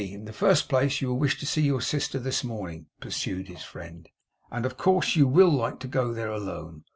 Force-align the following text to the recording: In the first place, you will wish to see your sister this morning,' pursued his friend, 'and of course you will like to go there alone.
In 0.03 0.25
the 0.25 0.33
first 0.33 0.67
place, 0.67 0.99
you 0.99 1.09
will 1.09 1.19
wish 1.19 1.39
to 1.39 1.45
see 1.45 1.61
your 1.61 1.79
sister 1.79 2.17
this 2.17 2.43
morning,' 2.43 2.87
pursued 2.99 3.47
his 3.47 3.61
friend, 3.63 4.09
'and 4.49 4.65
of 4.65 4.75
course 4.75 5.15
you 5.15 5.27
will 5.27 5.51
like 5.51 5.79
to 5.81 5.87
go 5.87 6.11
there 6.11 6.31
alone. 6.31 6.85